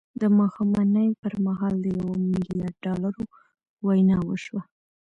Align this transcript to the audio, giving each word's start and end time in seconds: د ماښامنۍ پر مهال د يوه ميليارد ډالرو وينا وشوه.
د 0.21 0.23
ماښامنۍ 0.37 1.09
پر 1.21 1.33
مهال 1.45 1.75
د 1.81 1.85
يوه 1.99 2.15
ميليارد 2.31 2.75
ډالرو 2.85 3.23
وينا 3.87 4.17
وشوه. 4.29 4.61